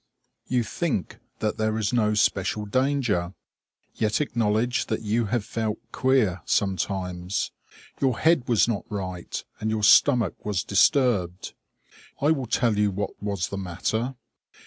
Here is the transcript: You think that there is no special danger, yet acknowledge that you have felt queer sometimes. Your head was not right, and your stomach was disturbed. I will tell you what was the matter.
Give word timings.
You 0.47 0.63
think 0.63 1.19
that 1.41 1.57
there 1.57 1.77
is 1.77 1.93
no 1.93 2.15
special 2.15 2.65
danger, 2.65 3.35
yet 3.93 4.19
acknowledge 4.19 4.87
that 4.87 5.01
you 5.03 5.25
have 5.25 5.45
felt 5.45 5.77
queer 5.91 6.41
sometimes. 6.43 7.51
Your 7.99 8.17
head 8.17 8.47
was 8.47 8.67
not 8.67 8.83
right, 8.89 9.43
and 9.59 9.69
your 9.69 9.83
stomach 9.83 10.43
was 10.43 10.63
disturbed. 10.63 11.53
I 12.19 12.31
will 12.31 12.47
tell 12.47 12.79
you 12.79 12.89
what 12.89 13.21
was 13.21 13.49
the 13.49 13.59
matter. 13.59 14.15